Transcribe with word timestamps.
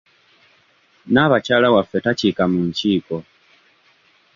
Naabakyala 1.11 1.67
waffe 1.75 1.97
takiika 2.05 2.43
mu 2.51 2.59
nkiiko. 2.67 3.17